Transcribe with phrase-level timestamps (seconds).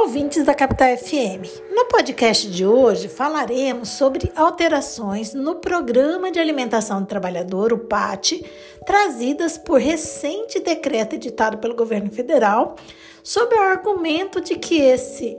[0.00, 1.44] ouvintes da Capital FM.
[1.74, 8.42] No podcast de hoje falaremos sobre alterações no Programa de Alimentação do Trabalhador, o PAT,
[8.86, 12.76] trazidas por recente decreto editado pelo governo federal,
[13.22, 15.36] sob o argumento de que esse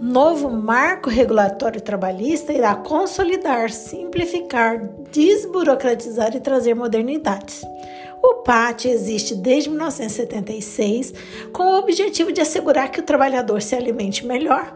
[0.00, 4.82] novo marco regulatório trabalhista irá consolidar, simplificar,
[5.12, 7.62] desburocratizar e trazer modernidades.
[8.22, 11.12] O PAT existe desde 1976
[11.52, 14.74] com o objetivo de assegurar que o trabalhador se alimente melhor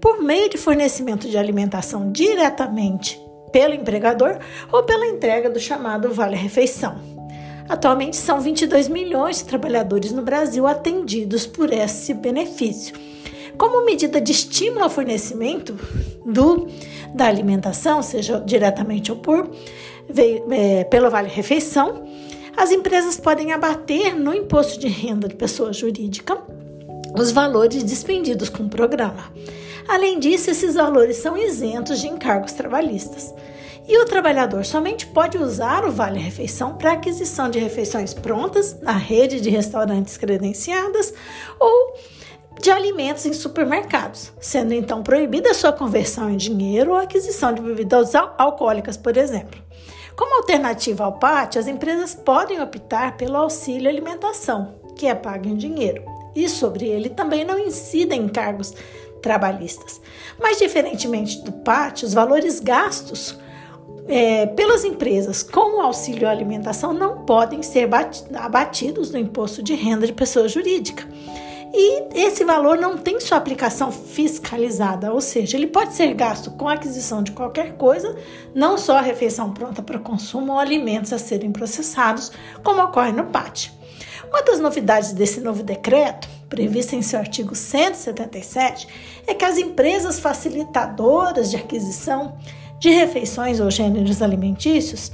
[0.00, 3.20] por meio de fornecimento de alimentação diretamente
[3.52, 4.38] pelo empregador
[4.72, 6.98] ou pela entrega do chamado Vale-Refeição.
[7.68, 12.94] Atualmente são 22 milhões de trabalhadores no Brasil atendidos por esse benefício.
[13.58, 15.78] Como medida de estímulo ao fornecimento
[16.24, 16.68] do,
[17.14, 19.50] da alimentação, seja diretamente ou por,
[20.08, 22.04] veio, é, pelo Vale Refeição,
[22.56, 26.38] as empresas podem abater no imposto de renda de pessoa jurídica
[27.18, 29.32] os valores despendidos com o programa.
[29.88, 33.32] Além disso, esses valores são isentos de encargos trabalhistas.
[33.88, 38.92] E o trabalhador somente pode usar o Vale Refeição para aquisição de refeições prontas na
[38.92, 41.14] rede de restaurantes credenciadas
[41.60, 41.94] ou
[42.60, 48.14] de alimentos em supermercados, sendo então proibida sua conversão em dinheiro ou aquisição de bebidas
[48.14, 49.60] alcoólicas, por exemplo.
[50.16, 55.54] Como alternativa ao PAT, as empresas podem optar pelo auxílio alimentação, que é pago em
[55.54, 56.02] dinheiro,
[56.34, 58.72] e sobre ele também não incidem encargos
[59.20, 60.00] trabalhistas.
[60.40, 63.38] Mas, diferentemente do PAT, os valores gastos
[64.08, 67.88] é, pelas empresas com o auxílio alimentação não podem ser
[68.34, 71.06] abatidos no imposto de renda de pessoa jurídica.
[71.72, 76.68] E esse valor não tem sua aplicação fiscalizada, ou seja, ele pode ser gasto com
[76.68, 78.16] a aquisição de qualquer coisa,
[78.54, 83.26] não só a refeição pronta para consumo ou alimentos a serem processados, como ocorre no
[83.26, 83.72] PAT.
[84.28, 88.88] Uma das novidades desse novo decreto, prevista em seu artigo 177,
[89.26, 92.36] é que as empresas facilitadoras de aquisição
[92.78, 95.12] de refeições ou gêneros alimentícios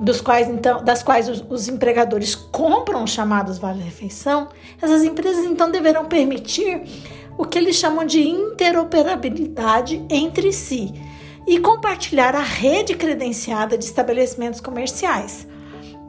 [0.00, 4.48] dos quais então, das quais os, os empregadores compram os chamados vale-refeição,
[4.80, 6.82] essas empresas então deverão permitir
[7.36, 10.92] o que eles chamam de interoperabilidade entre si
[11.46, 15.46] e compartilhar a rede credenciada de estabelecimentos comerciais.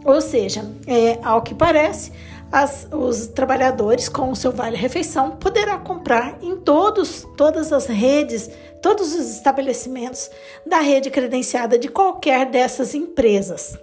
[0.03, 2.11] Ou seja, é, ao que parece,
[2.51, 8.49] as, os trabalhadores com o seu vale-refeição poderão comprar em todos, todas as redes,
[8.81, 10.29] todos os estabelecimentos
[10.65, 13.77] da rede credenciada de qualquer dessas empresas.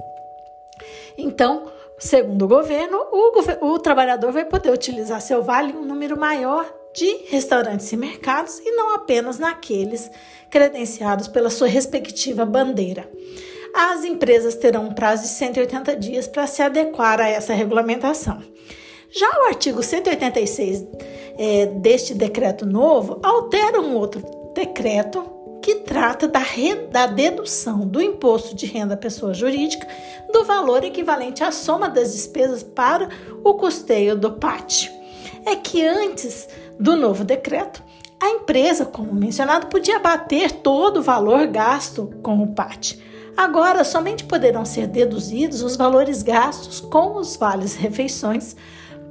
[1.18, 6.18] Então, segundo o governo, o, o trabalhador vai poder utilizar seu vale em um número
[6.18, 10.10] maior de restaurantes e mercados e não apenas naqueles
[10.50, 13.08] credenciados pela sua respectiva bandeira
[13.74, 18.42] as empresas terão um prazo de 180 dias para se adequar a essa regulamentação.
[19.14, 20.86] Já o artigo 186
[21.36, 24.22] é, deste decreto novo altera um outro
[24.54, 25.22] decreto
[25.60, 29.86] que trata da, re, da dedução do imposto de renda pessoa jurídica
[30.32, 33.10] do valor equivalente à soma das despesas para
[33.44, 34.90] o custeio do PAT.
[35.44, 36.48] É que antes
[36.80, 37.82] do novo decreto,
[38.18, 42.98] a empresa, como mencionado, podia abater todo o valor gasto com o PAT.
[43.36, 48.56] Agora, somente poderão ser deduzidos os valores gastos com os vales refeições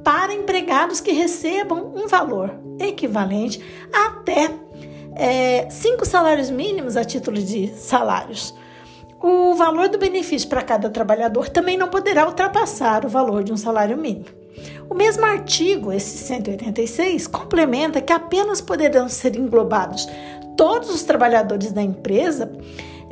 [0.03, 3.63] para empregados que recebam um valor equivalente
[3.94, 4.51] a até
[5.16, 8.53] é, cinco salários mínimos a título de salários.
[9.19, 13.57] O valor do benefício para cada trabalhador também não poderá ultrapassar o valor de um
[13.57, 14.25] salário mínimo.
[14.90, 20.07] O mesmo artigo, esse 186, complementa que apenas poderão ser englobados
[20.57, 22.51] todos os trabalhadores da empresa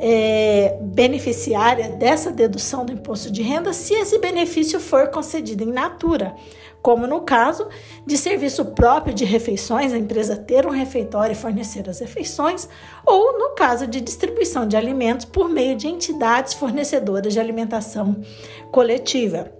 [0.02, 6.34] é, beneficiária dessa dedução do imposto de renda se esse benefício for concedido em natura,
[6.80, 7.68] como no caso
[8.06, 12.66] de serviço próprio de refeições, a empresa ter um refeitório e fornecer as refeições,
[13.04, 18.16] ou no caso de distribuição de alimentos por meio de entidades fornecedoras de alimentação
[18.72, 19.52] coletiva.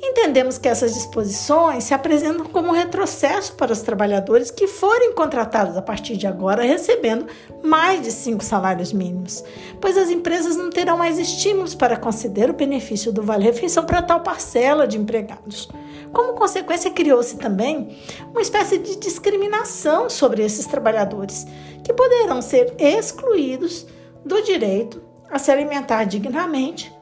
[0.00, 5.76] Entendemos que essas disposições se apresentam como um retrocesso para os trabalhadores que forem contratados
[5.76, 7.26] a partir de agora recebendo
[7.62, 9.42] mais de cinco salários mínimos,
[9.80, 14.20] pois as empresas não terão mais estímulos para conceder o benefício do vale-refeição para tal
[14.20, 15.68] parcela de empregados.
[16.12, 17.98] Como consequência, criou-se também
[18.30, 21.46] uma espécie de discriminação sobre esses trabalhadores,
[21.82, 23.86] que poderão ser excluídos
[24.24, 26.92] do direito a se alimentar dignamente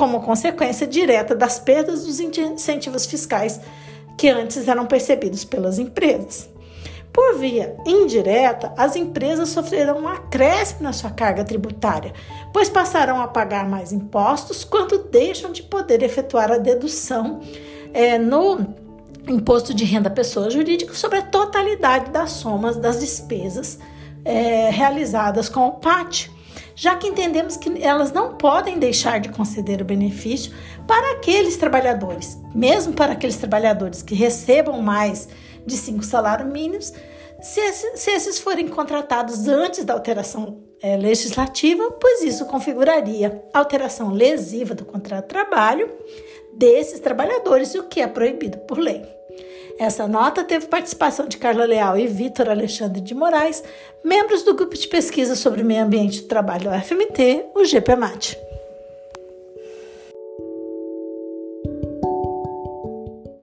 [0.00, 3.60] como consequência direta das perdas dos incentivos fiscais
[4.16, 6.48] que antes eram percebidos pelas empresas.
[7.12, 12.14] Por via indireta, as empresas sofrerão um acréscimo na sua carga tributária,
[12.50, 17.40] pois passarão a pagar mais impostos quando deixam de poder efetuar a dedução
[17.92, 18.74] é, no
[19.28, 23.78] imposto de renda pessoa jurídica sobre a totalidade das somas das despesas
[24.24, 26.30] é, realizadas com o PAT,
[26.80, 30.50] já que entendemos que elas não podem deixar de conceder o benefício
[30.86, 35.28] para aqueles trabalhadores, mesmo para aqueles trabalhadores que recebam mais
[35.66, 36.90] de cinco salários mínimos,
[37.42, 44.10] se, esses, se esses forem contratados antes da alteração é, legislativa, pois isso configuraria alteração
[44.10, 45.92] lesiva do contrato de trabalho
[46.54, 49.19] desses trabalhadores, o que é proibido por lei.
[49.80, 53.64] Essa nota teve participação de Carla Leal e Vitor Alexandre de Moraes,
[54.04, 58.36] membros do grupo de pesquisa sobre meio ambiente e trabalho do FMT, o GPMAT.